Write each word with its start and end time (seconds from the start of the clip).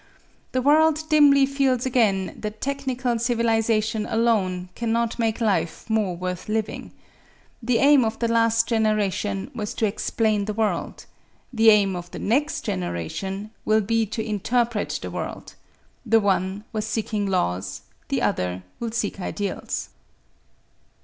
The 0.53 0.63
world 0.63 1.03
dimly 1.09 1.45
feels 1.45 1.85
again 1.85 2.35
that 2.41 2.59
technical 2.59 3.19
civilization 3.19 4.07
alone 4.07 4.69
cannot 4.73 5.19
make 5.19 5.39
life 5.39 5.87
more 5.91 6.17
worth 6.17 6.49
living. 6.49 6.91
The 7.61 7.77
aim 7.77 8.03
of 8.03 8.17
the 8.17 8.27
last 8.27 8.67
generation 8.67 9.51
was 9.53 9.75
to 9.75 9.85
explain 9.85 10.45
the 10.45 10.55
world; 10.55 11.05
the 11.53 11.69
aim 11.69 11.95
of 11.95 12.09
the 12.09 12.17
next 12.17 12.61
generation 12.61 13.51
will 13.63 13.81
be 13.81 14.07
to 14.07 14.25
interpret 14.27 14.97
the 15.03 15.11
world; 15.11 15.53
the 16.03 16.19
one 16.19 16.63
was 16.73 16.87
seeking 16.87 17.27
laws, 17.27 17.81
the 18.07 18.23
other 18.23 18.63
will 18.79 18.89
seek 18.93 19.19
ideals. 19.21 19.89